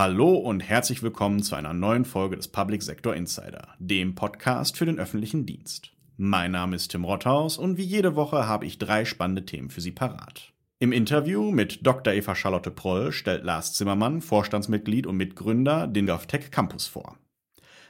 [0.00, 4.86] Hallo und herzlich willkommen zu einer neuen Folge des Public Sector Insider, dem Podcast für
[4.86, 5.92] den öffentlichen Dienst.
[6.16, 9.82] Mein Name ist Tim Rothaus und wie jede Woche habe ich drei spannende Themen für
[9.82, 10.54] Sie parat.
[10.78, 12.14] Im Interview mit Dr.
[12.14, 17.18] Eva Charlotte Proll stellt Lars Zimmermann, Vorstandsmitglied und Mitgründer, den GovTech Campus vor.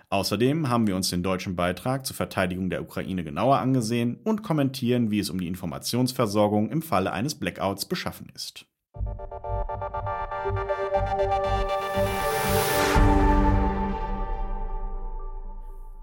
[0.08, 5.12] Außerdem haben wir uns den deutschen Beitrag zur Verteidigung der Ukraine genauer angesehen und kommentieren,
[5.12, 8.66] wie es um die Informationsversorgung im Falle eines Blackouts beschaffen ist.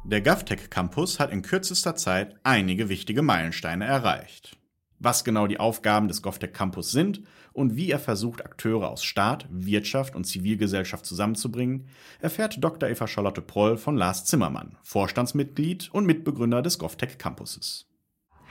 [0.03, 4.55] Der GovTech Campus hat in kürzester Zeit einige wichtige Meilensteine erreicht.
[4.99, 9.47] Was genau die Aufgaben des GovTech Campus sind und wie er versucht, Akteure aus Staat,
[9.49, 11.87] Wirtschaft und Zivilgesellschaft zusammenzubringen,
[12.19, 12.89] erfährt Dr.
[12.89, 17.87] Eva Charlotte Proll von Lars Zimmermann, Vorstandsmitglied und Mitbegründer des GovTech Campuses.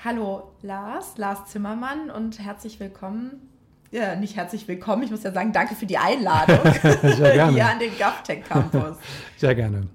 [0.05, 3.56] Hallo Lars, Lars Zimmermann und herzlich willkommen
[3.91, 5.03] ja, nicht herzlich willkommen.
[5.03, 7.53] Ich muss ja sagen, danke für die Einladung Sehr gerne.
[7.53, 8.97] hier an den GovTech Campus.
[9.37, 9.87] Sehr gerne.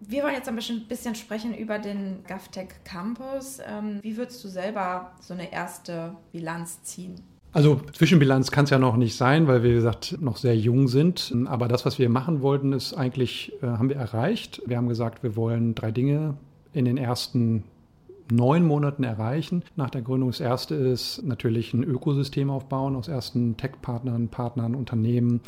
[0.00, 3.58] Wir wollen jetzt ein bisschen, bisschen sprechen über den GovTech Campus.
[3.58, 7.16] Ähm, wie würdest du selber so eine erste Bilanz ziehen?
[7.52, 10.86] Also Zwischenbilanz kann es ja noch nicht sein, weil wir, wie gesagt, noch sehr jung
[10.86, 11.32] sind.
[11.46, 14.62] Aber das, was wir machen wollten, ist eigentlich, äh, haben wir erreicht.
[14.66, 16.34] Wir haben gesagt, wir wollen drei Dinge
[16.72, 17.64] in den ersten
[18.30, 19.62] neun Monaten erreichen.
[19.76, 25.40] Nach der Gründung das erste ist natürlich ein Ökosystem aufbauen aus ersten Tech-Partnern, Partnern, Unternehmen,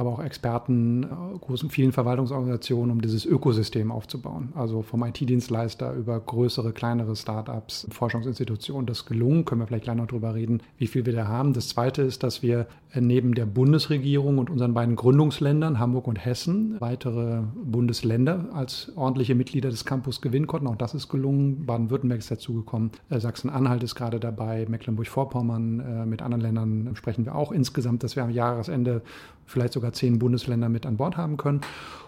[0.00, 1.06] aber auch Experten, äh,
[1.40, 4.48] großen, vielen Verwaltungsorganisationen, um dieses Ökosystem aufzubauen.
[4.54, 8.86] Also vom IT-Dienstleister über größere, kleinere Startups, Forschungsinstitutionen.
[8.86, 11.52] Das gelungen, können wir vielleicht gleich noch drüber reden, wie viel wir da haben.
[11.52, 16.24] Das zweite ist, dass wir äh, neben der Bundesregierung und unseren beiden Gründungsländern, Hamburg und
[16.24, 20.66] Hessen, weitere Bundesländer als ordentliche Mitglieder des Campus gewinnen konnten.
[20.66, 21.66] Auch das ist gelungen.
[21.66, 22.90] Baden-Württemberg ist dazugekommen.
[23.10, 24.66] Äh, Sachsen-Anhalt ist gerade dabei.
[24.66, 26.08] Mecklenburg-Vorpommern.
[26.08, 29.02] Mit anderen Ländern sprechen wir auch insgesamt, dass wir am Jahresende
[29.50, 31.60] vielleicht sogar zehn Bundesländer mit an Bord haben können.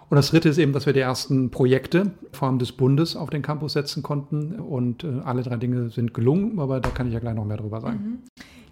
[0.08, 3.30] Und das Dritte ist eben, dass wir die ersten Projekte vor allem des Bundes auf
[3.30, 4.60] den Campus setzen konnten.
[4.60, 7.56] Und äh, alle drei Dinge sind gelungen, aber da kann ich ja gleich noch mehr
[7.56, 7.98] drüber sagen.
[7.98, 8.19] Mhm.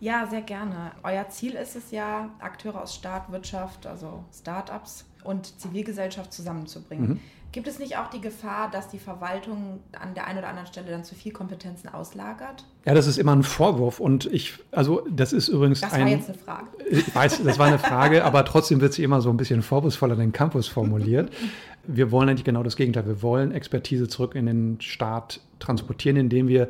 [0.01, 0.93] Ja, sehr gerne.
[1.03, 7.09] Euer Ziel ist es ja, Akteure aus Staat, Wirtschaft, also Startups und Zivilgesellschaft zusammenzubringen.
[7.09, 7.21] Mhm.
[7.53, 10.91] Gibt es nicht auch die Gefahr, dass die Verwaltung an der einen oder anderen Stelle
[10.91, 12.65] dann zu viel Kompetenzen auslagert?
[12.85, 16.01] Ja, das ist immer ein Vorwurf und ich, also das ist übrigens das ein.
[16.01, 16.67] Das war jetzt eine Frage.
[16.91, 20.13] Ich weiß, das war eine Frage, aber trotzdem wird sie immer so ein bisschen vorwurfsvoll
[20.13, 21.33] an den Campus formuliert.
[21.85, 23.07] Wir wollen eigentlich genau das Gegenteil.
[23.07, 26.69] Wir wollen Expertise zurück in den Staat transportieren, indem wir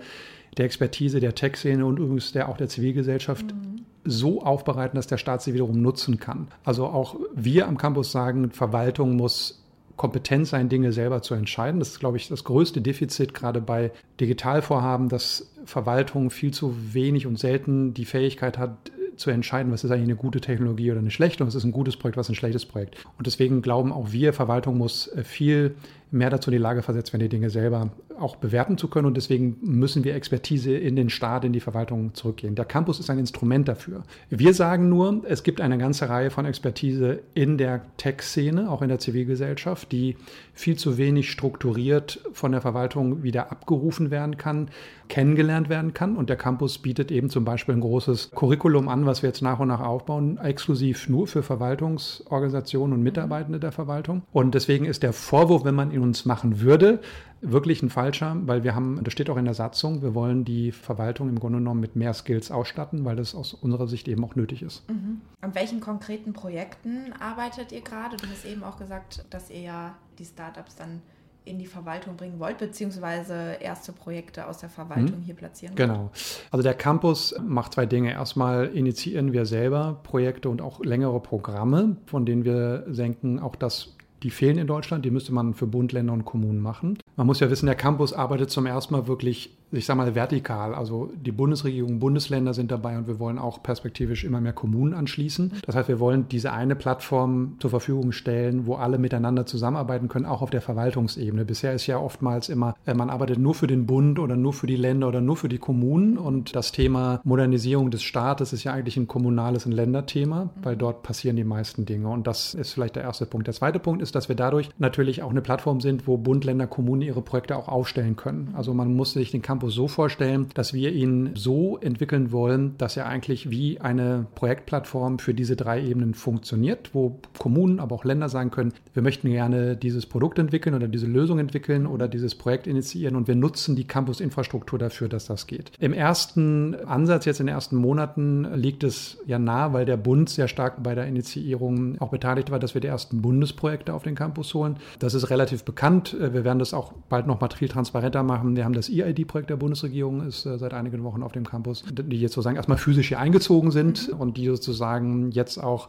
[0.57, 3.85] der Expertise der Tech-Szene und übrigens der, auch der Zivilgesellschaft mhm.
[4.05, 6.49] so aufbereiten, dass der Staat sie wiederum nutzen kann.
[6.65, 9.60] Also auch wir am Campus sagen, Verwaltung muss
[10.01, 11.79] kompetent sein, Dinge selber zu entscheiden.
[11.79, 17.27] Das ist, glaube ich, das größte Defizit gerade bei Digitalvorhaben, dass Verwaltung viel zu wenig
[17.27, 18.91] und selten die Fähigkeit hat,
[19.21, 21.73] zu entscheiden, was ist eigentlich eine gute Technologie oder eine schlechte und was ist ein
[21.73, 22.97] gutes Projekt, was ist ein schlechtes Projekt.
[23.19, 25.77] Und deswegen glauben auch wir, Verwaltung muss äh, viel
[26.11, 29.07] mehr dazu in die Lage versetzt werden, die Dinge selber auch bewerten zu können.
[29.07, 32.55] Und deswegen müssen wir Expertise in den Staat, in die Verwaltung zurückgehen.
[32.55, 34.03] Der Campus ist ein Instrument dafür.
[34.29, 38.89] Wir sagen nur, es gibt eine ganze Reihe von Expertise in der Tech-Szene, auch in
[38.89, 40.17] der Zivilgesellschaft, die
[40.53, 44.69] viel zu wenig strukturiert von der Verwaltung wieder abgerufen werden kann,
[45.09, 46.17] kennengelernt werden kann.
[46.17, 49.59] Und der Campus bietet eben zum Beispiel ein großes Curriculum an, was wir jetzt nach
[49.59, 54.23] und nach aufbauen, exklusiv nur für Verwaltungsorganisationen und Mitarbeitende der Verwaltung.
[54.33, 57.01] Und deswegen ist der Vorwurf, wenn man ihn uns machen würde,
[57.41, 60.73] wirklich ein falscher, weil wir haben, das steht auch in der Satzung, wir wollen die
[60.73, 64.37] Verwaltung im Grunde genommen mit mehr Skills ausstatten, weil das aus unserer Sicht eben auch
[64.37, 64.89] nötig ist.
[64.89, 65.21] Mhm.
[65.41, 68.17] An welchen konkreten Projekten arbeitet ihr gerade?
[68.17, 71.03] Du hast eben auch gesagt, dass ihr ja die Startups dann
[71.45, 75.25] in die Verwaltung bringen wollt, beziehungsweise erste Projekte aus der Verwaltung mhm.
[75.25, 75.89] hier platzieren wollt?
[75.89, 76.11] Genau.
[76.51, 78.13] Also der Campus macht zwei Dinge.
[78.13, 83.97] Erstmal initiieren wir selber Projekte und auch längere Programme, von denen wir denken, auch das
[84.23, 86.99] die fehlen in Deutschland, die müsste man für Bund, Länder und Kommunen machen.
[87.17, 90.75] Man muss ja wissen, der Campus arbeitet zum ersten Mal wirklich ich sage mal, vertikal.
[90.75, 95.53] Also die Bundesregierung, Bundesländer sind dabei und wir wollen auch perspektivisch immer mehr Kommunen anschließen.
[95.65, 100.27] Das heißt, wir wollen diese eine Plattform zur Verfügung stellen, wo alle miteinander zusammenarbeiten können,
[100.27, 101.45] auch auf der Verwaltungsebene.
[101.45, 104.67] Bisher ist ja oftmals immer, äh, man arbeitet nur für den Bund oder nur für
[104.67, 108.73] die Länder oder nur für die Kommunen und das Thema Modernisierung des Staates ist ja
[108.73, 112.97] eigentlich ein kommunales, ein Länderthema, weil dort passieren die meisten Dinge und das ist vielleicht
[112.97, 113.47] der erste Punkt.
[113.47, 116.67] Der zweite Punkt ist, dass wir dadurch natürlich auch eine Plattform sind, wo Bund, Länder,
[116.67, 118.53] Kommunen ihre Projekte auch aufstellen können.
[118.55, 122.79] Also man muss sich den Campus Campus so vorstellen, dass wir ihn so entwickeln wollen,
[122.79, 128.07] dass er eigentlich wie eine Projektplattform für diese drei Ebenen funktioniert, wo Kommunen, aber auch
[128.07, 132.35] Länder sagen können, wir möchten gerne dieses Produkt entwickeln oder diese Lösung entwickeln oder dieses
[132.35, 135.73] Projekt initiieren und wir nutzen die Campus-Infrastruktur dafür, dass das geht.
[135.79, 140.31] Im ersten Ansatz, jetzt in den ersten Monaten, liegt es ja nah, weil der Bund
[140.31, 144.15] sehr stark bei der Initiierung auch beteiligt war, dass wir die ersten Bundesprojekte auf den
[144.15, 144.77] Campus holen.
[145.01, 146.17] Das ist relativ bekannt.
[146.19, 148.57] Wir werden das auch bald noch mal viel transparenter machen.
[148.57, 152.21] Wir haben das EID-Projekt der Bundesregierung, ist äh, seit einigen Wochen auf dem Campus, die
[152.21, 155.89] jetzt sozusagen erstmal physisch hier eingezogen sind und die sozusagen jetzt auch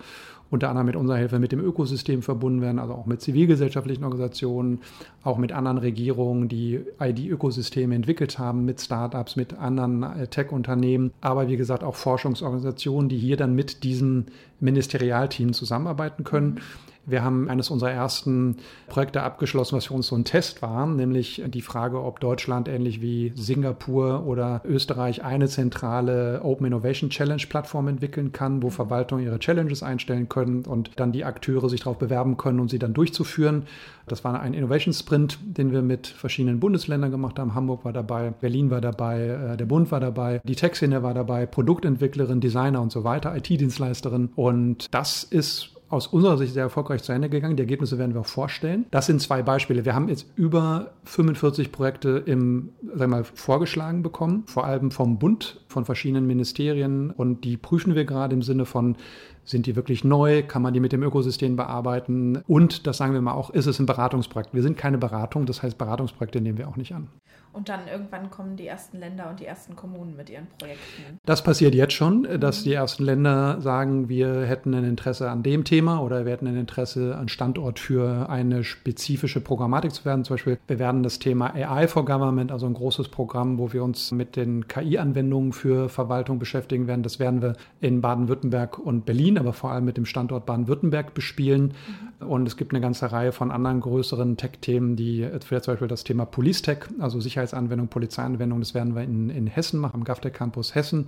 [0.51, 4.81] unter anderem mit unserer Hilfe mit dem Ökosystem verbunden werden, also auch mit zivilgesellschaftlichen Organisationen,
[5.23, 11.47] auch mit anderen Regierungen, die ID-Ökosysteme entwickelt haben, mit Startups, mit anderen äh, Tech-Unternehmen, aber
[11.47, 14.25] wie gesagt auch Forschungsorganisationen, die hier dann mit diesem
[14.59, 16.59] Ministerialteam zusammenarbeiten können.
[17.05, 18.57] Wir haben eines unserer ersten
[18.87, 23.01] Projekte abgeschlossen, was für uns so ein Test war, nämlich die Frage, ob Deutschland ähnlich
[23.01, 29.39] wie Singapur oder Österreich eine zentrale Open Innovation Challenge Plattform entwickeln kann, wo Verwaltungen ihre
[29.39, 33.63] Challenges einstellen können und dann die Akteure sich darauf bewerben können, um sie dann durchzuführen.
[34.07, 37.55] Das war ein Innovation Sprint, den wir mit verschiedenen Bundesländern gemacht haben.
[37.55, 41.45] Hamburg war dabei, Berlin war dabei, äh, der Bund war dabei, die Tech-Szene war dabei,
[41.45, 44.29] Produktentwicklerin, Designer und so weiter, IT-Dienstleisterin.
[44.35, 47.57] Und das ist aus unserer Sicht sehr erfolgreich zu Ende gegangen.
[47.57, 48.85] Die Ergebnisse werden wir auch vorstellen.
[48.91, 49.85] Das sind zwei Beispiele.
[49.85, 55.61] Wir haben jetzt über 45 Projekte im, sagen mal, vorgeschlagen bekommen, vor allem vom Bund,
[55.67, 57.11] von verschiedenen Ministerien.
[57.11, 58.95] Und die prüfen wir gerade im Sinne von,
[59.43, 60.43] sind die wirklich neu?
[60.43, 62.43] Kann man die mit dem Ökosystem bearbeiten?
[62.47, 64.53] Und, das sagen wir mal auch, ist es ein Beratungsprojekt?
[64.53, 67.09] Wir sind keine Beratung, das heißt, Beratungsprojekte nehmen wir auch nicht an.
[67.53, 71.19] Und dann irgendwann kommen die ersten Länder und die ersten Kommunen mit ihren Projekten.
[71.25, 72.63] Das passiert jetzt schon, dass mhm.
[72.63, 76.55] die ersten Länder sagen, wir hätten ein Interesse an dem Thema oder wir hätten ein
[76.55, 80.23] Interesse an Standort für eine spezifische Programmatik zu werden.
[80.23, 83.83] Zum Beispiel, wir werden das Thema AI for Government, also ein großes Programm, wo wir
[83.83, 87.03] uns mit den KI-Anwendungen für Verwaltung beschäftigen werden.
[87.03, 91.73] Das werden wir in Baden-Württemberg und Berlin, aber vor allem mit dem Standort Baden-Württemberg bespielen.
[92.19, 92.27] Mhm.
[92.27, 96.25] Und es gibt eine ganze Reihe von anderen größeren Tech-Themen, die zum Beispiel das Thema
[96.25, 98.59] Police Tech, also Sicherheit Sicherheitsanwendung, Polizeianwendung.
[98.59, 101.05] Das werden wir in, in Hessen machen, am GAFTEC Campus Hessen mhm.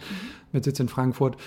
[0.51, 1.37] mit Sitz in Frankfurt.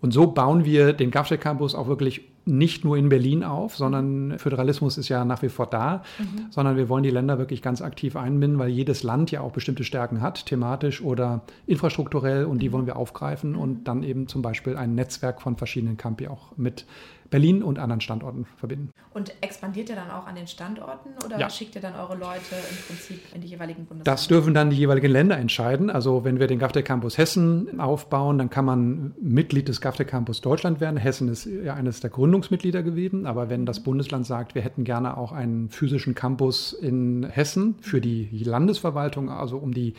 [0.00, 4.38] Und so bauen wir den GAFTEC Campus auch wirklich nicht nur in Berlin auf, sondern
[4.38, 6.46] Föderalismus ist ja nach wie vor da, mhm.
[6.50, 9.84] sondern wir wollen die Länder wirklich ganz aktiv einbinden, weil jedes Land ja auch bestimmte
[9.84, 12.72] Stärken hat, thematisch oder infrastrukturell und die mhm.
[12.72, 16.86] wollen wir aufgreifen und dann eben zum Beispiel ein Netzwerk von verschiedenen Campi auch mit
[17.30, 18.90] Berlin und anderen Standorten verbinden.
[19.16, 21.48] Und expandiert ihr dann auch an den Standorten oder ja.
[21.48, 24.12] schickt ihr dann eure Leute im Prinzip in die jeweiligen Bundesländer?
[24.12, 25.88] Das dürfen dann die jeweiligen Länder entscheiden.
[25.88, 30.42] Also wenn wir den GAFTE Campus Hessen aufbauen, dann kann man Mitglied des GAFTE Campus
[30.42, 30.98] Deutschland werden.
[30.98, 33.24] Hessen ist ja eines der Gründungsmitglieder gewesen.
[33.24, 38.02] Aber wenn das Bundesland sagt, wir hätten gerne auch einen physischen Campus in Hessen für
[38.02, 39.94] die Landesverwaltung, also um die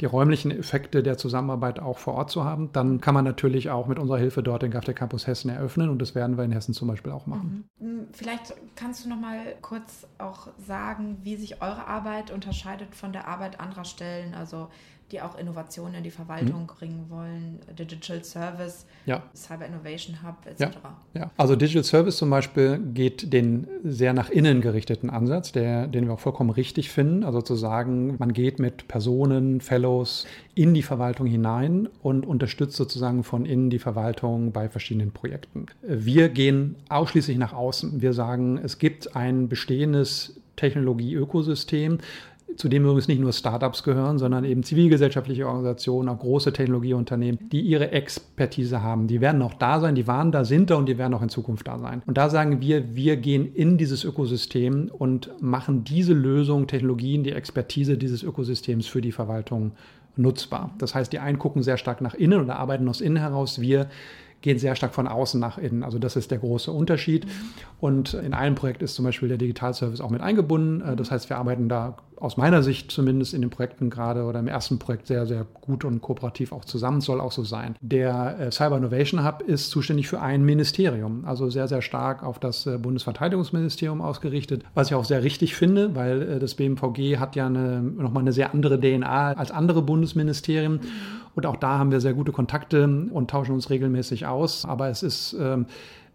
[0.00, 3.86] die räumlichen Effekte der Zusammenarbeit auch vor Ort zu haben, dann kann man natürlich auch
[3.86, 6.74] mit unserer Hilfe dort den GAFTE Campus Hessen eröffnen und das werden wir in Hessen
[6.74, 7.68] zum Beispiel auch machen.
[7.78, 7.86] Mhm.
[7.86, 13.12] Hm, vielleicht kannst du noch mal kurz auch sagen, wie sich eure Arbeit unterscheidet von
[13.12, 14.68] der Arbeit anderer Stellen, also
[15.12, 16.66] die auch Innovationen in die Verwaltung mhm.
[16.66, 19.22] bringen wollen, Digital Service, ja.
[19.34, 20.60] Cyber Innovation Hub etc.
[20.60, 25.86] Ja, ja, also Digital Service zum Beispiel geht den sehr nach innen gerichteten Ansatz, der,
[25.86, 27.22] den wir auch vollkommen richtig finden.
[27.22, 30.26] Also zu sagen, man geht mit Personen, Fellows
[30.56, 35.66] in die Verwaltung hinein und unterstützt sozusagen von innen die Verwaltung bei verschiedenen Projekten.
[35.82, 38.02] Wir gehen ausschließlich nach außen.
[38.02, 41.98] Wir sagen, es gibt ein bestehendes Technologie-Ökosystem,
[42.56, 47.60] zu dem übrigens nicht nur Startups gehören, sondern eben zivilgesellschaftliche Organisationen, auch große Technologieunternehmen, die
[47.60, 49.08] ihre Expertise haben.
[49.08, 51.28] Die werden auch da sein, die waren da, sind da und die werden auch in
[51.28, 52.02] Zukunft da sein.
[52.06, 57.32] Und da sagen wir, wir gehen in dieses Ökosystem und machen diese Lösung, Technologien, die
[57.32, 59.72] Expertise dieses Ökosystems für die Verwaltung
[60.16, 60.70] nutzbar.
[60.78, 63.60] Das heißt, die einen gucken sehr stark nach innen oder arbeiten aus innen heraus.
[63.60, 63.88] Wir
[64.40, 65.82] gehen sehr stark von außen nach innen.
[65.82, 67.26] Also das ist der große Unterschied.
[67.80, 70.80] Und in einem Projekt ist zum Beispiel der Digitalservice auch mit eingebunden.
[70.82, 74.38] Äh, das heißt, wir arbeiten da aus meiner Sicht zumindest in den Projekten gerade oder
[74.38, 77.76] im ersten Projekt sehr, sehr gut und kooperativ auch zusammen, soll auch so sein.
[77.80, 82.38] Der äh, Cyber Innovation Hub ist zuständig für ein Ministerium, also sehr, sehr stark auf
[82.38, 87.46] das äh, Bundesverteidigungsministerium ausgerichtet, was ich auch sehr richtig finde, weil das BMVG hat ja
[87.46, 90.80] eine, nochmal eine sehr andere DNA als andere Bundesministerien.
[91.34, 94.64] Und auch da haben wir sehr gute Kontakte und tauschen uns regelmäßig aus.
[94.64, 95.66] Aber es ist ähm,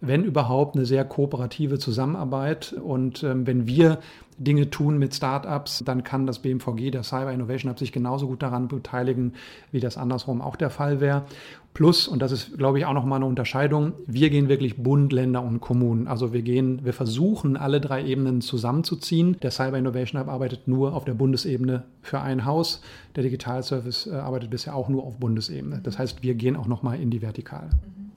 [0.02, 2.74] wenn überhaupt, eine sehr kooperative Zusammenarbeit.
[2.74, 4.00] Und ähm, wenn wir
[4.38, 8.42] Dinge tun mit Startups, dann kann das BMVG, der Cyber Innovation Hub, sich genauso gut
[8.42, 9.34] daran beteiligen,
[9.72, 11.26] wie das andersrum auch der Fall wäre.
[11.74, 15.42] Plus, und das ist, glaube ich, auch nochmal eine Unterscheidung, wir gehen wirklich Bund, Länder
[15.42, 16.08] und Kommunen.
[16.08, 19.38] Also wir gehen, wir versuchen, alle drei Ebenen zusammenzuziehen.
[19.42, 22.82] Der Cyber Innovation Hub arbeitet nur auf der Bundesebene für ein Haus.
[23.16, 25.80] Der Digital Service äh, arbeitet bisher auch nur auf Bundesebene.
[25.84, 27.70] Das heißt, wir gehen auch nochmal in die Vertikale.
[27.70, 28.11] Mhm.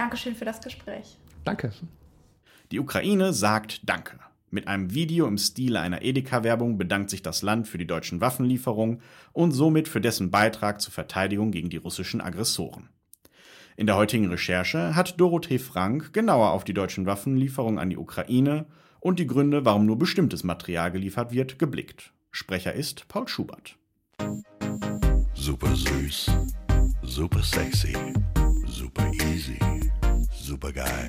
[0.00, 1.18] Dankeschön für das Gespräch.
[1.44, 1.72] Danke.
[2.70, 4.18] Die Ukraine sagt Danke.
[4.48, 9.02] Mit einem Video im Stile einer Edeka-Werbung bedankt sich das Land für die deutschen Waffenlieferungen
[9.34, 12.88] und somit für dessen Beitrag zur Verteidigung gegen die russischen Aggressoren.
[13.76, 18.64] In der heutigen Recherche hat Dorothee Frank genauer auf die deutschen Waffenlieferungen an die Ukraine
[19.00, 22.14] und die Gründe, warum nur bestimmtes Material geliefert wird, geblickt.
[22.30, 23.76] Sprecher ist Paul Schubert.
[25.34, 26.30] Super süß,
[27.02, 27.94] super sexy,
[28.66, 29.58] super easy,
[30.50, 31.08] super geil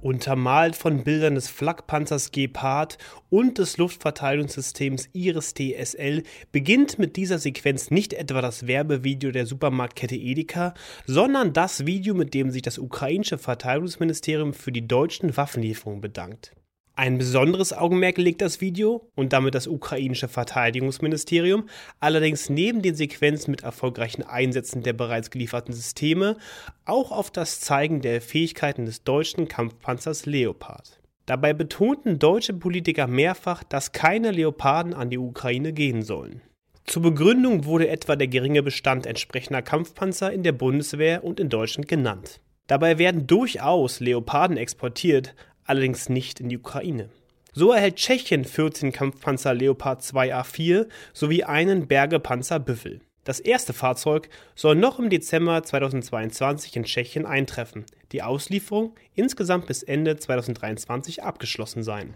[0.00, 2.96] untermalt von Bildern des Flakpanzers Gepard
[3.28, 6.22] und des Luftverteidigungssystems Iris TSL,
[6.52, 10.72] beginnt mit dieser Sequenz nicht etwa das Werbevideo der Supermarktkette Edeka,
[11.04, 16.52] sondern das Video, mit dem sich das ukrainische Verteidigungsministerium für die deutschen Waffenlieferungen bedankt.
[17.00, 21.66] Ein besonderes Augenmerk legt das Video und damit das ukrainische Verteidigungsministerium
[21.98, 26.36] allerdings neben den Sequenzen mit erfolgreichen Einsätzen der bereits gelieferten Systeme
[26.84, 31.00] auch auf das Zeigen der Fähigkeiten des deutschen Kampfpanzers Leopard.
[31.24, 36.42] Dabei betonten deutsche Politiker mehrfach, dass keine Leoparden an die Ukraine gehen sollen.
[36.84, 41.88] Zur Begründung wurde etwa der geringe Bestand entsprechender Kampfpanzer in der Bundeswehr und in Deutschland
[41.88, 42.42] genannt.
[42.66, 45.34] Dabei werden durchaus Leoparden exportiert,
[45.70, 47.08] allerdings nicht in die Ukraine.
[47.52, 53.00] So erhält Tschechien 14 Kampfpanzer Leopard 2A4 sowie einen Bergepanzer Büffel.
[53.24, 59.82] Das erste Fahrzeug soll noch im Dezember 2022 in Tschechien eintreffen, die Auslieferung insgesamt bis
[59.82, 62.14] Ende 2023 abgeschlossen sein.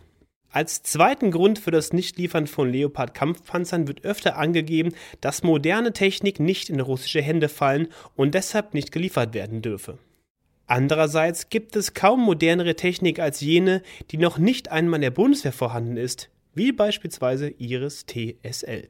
[0.50, 6.70] Als zweiten Grund für das Nichtliefern von Leopard-Kampfpanzern wird öfter angegeben, dass moderne Technik nicht
[6.70, 9.98] in russische Hände fallen und deshalb nicht geliefert werden dürfe.
[10.66, 15.52] Andererseits gibt es kaum modernere Technik als jene, die noch nicht einmal in der Bundeswehr
[15.52, 18.88] vorhanden ist, wie beispielsweise Iris TSL.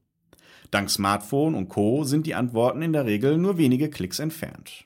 [0.72, 2.06] Dank Smartphone und Co.
[2.06, 4.86] sind die Antworten in der Regel nur wenige Klicks entfernt.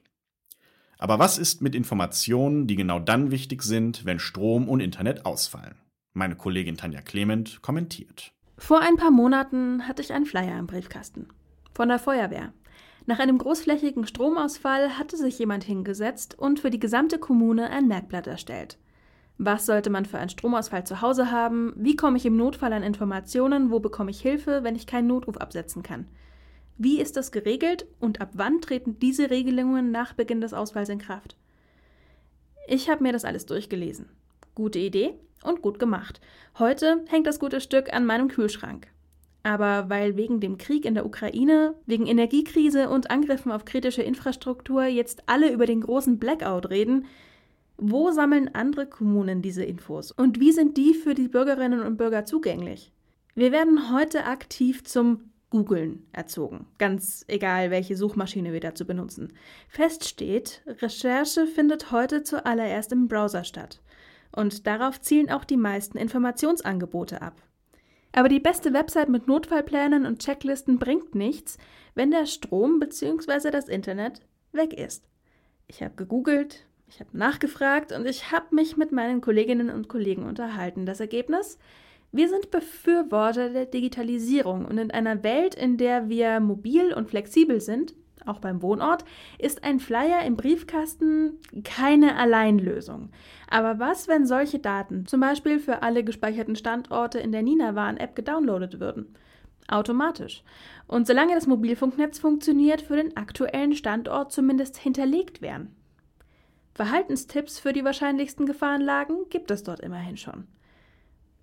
[1.05, 5.75] Aber was ist mit Informationen, die genau dann wichtig sind, wenn Strom und Internet ausfallen?
[6.15, 8.31] Meine Kollegin Tanja Clement kommentiert.
[8.57, 11.27] Vor ein paar Monaten hatte ich einen Flyer im Briefkasten.
[11.75, 12.53] Von der Feuerwehr.
[13.05, 18.25] Nach einem großflächigen Stromausfall hatte sich jemand hingesetzt und für die gesamte Kommune ein Merkblatt
[18.25, 18.79] erstellt.
[19.37, 21.73] Was sollte man für einen Stromausfall zu Hause haben?
[21.75, 23.69] Wie komme ich im Notfall an Informationen?
[23.69, 26.07] Wo bekomme ich Hilfe, wenn ich keinen Notruf absetzen kann?
[26.77, 30.99] Wie ist das geregelt und ab wann treten diese Regelungen nach Beginn des Ausfalls in
[30.99, 31.37] Kraft?
[32.67, 34.09] Ich habe mir das alles durchgelesen.
[34.55, 35.13] Gute Idee
[35.43, 36.19] und gut gemacht.
[36.59, 38.87] Heute hängt das gute Stück an meinem Kühlschrank.
[39.43, 44.85] Aber weil wegen dem Krieg in der Ukraine, wegen Energiekrise und Angriffen auf kritische Infrastruktur
[44.85, 47.05] jetzt alle über den großen Blackout reden,
[47.77, 52.25] wo sammeln andere Kommunen diese Infos und wie sind die für die Bürgerinnen und Bürger
[52.25, 52.91] zugänglich?
[53.35, 56.67] Wir werden heute aktiv zum Googeln erzogen.
[56.77, 59.33] Ganz egal, welche Suchmaschine wir dazu benutzen.
[59.67, 63.81] Fest steht, Recherche findet heute zuallererst im Browser statt.
[64.31, 67.41] Und darauf zielen auch die meisten Informationsangebote ab.
[68.11, 71.57] Aber die beste Website mit Notfallplänen und Checklisten bringt nichts,
[71.95, 73.51] wenn der Strom bzw.
[73.51, 74.21] das Internet
[74.51, 75.05] weg ist.
[75.67, 80.23] Ich habe gegoogelt, ich habe nachgefragt und ich habe mich mit meinen Kolleginnen und Kollegen
[80.23, 80.85] unterhalten.
[80.85, 81.57] Das Ergebnis?
[82.15, 87.59] Wir sind Befürworter der Digitalisierung und in einer Welt, in der wir mobil und flexibel
[87.59, 87.93] sind,
[88.25, 89.03] auch beim Wohnort,
[89.37, 91.33] ist ein Flyer im Briefkasten
[91.65, 93.09] keine Alleinlösung.
[93.49, 98.79] Aber was, wenn solche Daten zum Beispiel für alle gespeicherten Standorte in der Nina-Warn-App gedownloadet
[98.79, 99.13] würden?
[99.67, 100.41] Automatisch.
[100.87, 105.75] Und solange das Mobilfunknetz funktioniert, für den aktuellen Standort zumindest hinterlegt wären.
[106.75, 110.47] Verhaltenstipps für die wahrscheinlichsten Gefahrenlagen gibt es dort immerhin schon.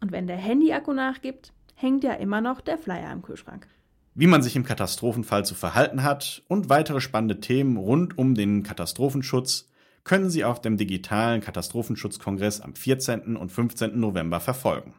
[0.03, 3.69] Und wenn der Handy-Akku nachgibt, hängt ja immer noch der Flyer im Kühlschrank.
[4.15, 8.65] Wie man sich im Katastrophenfall zu verhalten hat und weitere spannende Themen rund um den
[8.65, 9.71] Katastrophenschutz
[10.05, 13.37] können Sie auf dem digitalen Katastrophenschutzkongress am 14.
[13.37, 13.99] und 15.
[13.99, 14.93] November verfolgen.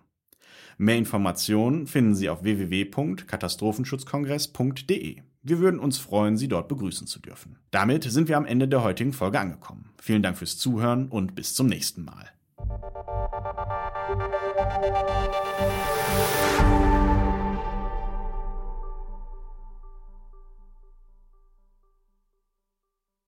[0.77, 5.17] Mehr Informationen finden Sie auf www.katastrophenschutzkongress.de.
[5.43, 7.57] Wir würden uns freuen, Sie dort begrüßen zu dürfen.
[7.72, 9.89] Damit sind wir am Ende der heutigen Folge angekommen.
[10.01, 12.29] Vielen Dank fürs Zuhören und bis zum nächsten Mal.
[14.63, 16.42] Música